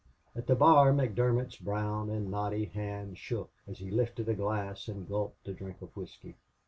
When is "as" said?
3.67-3.77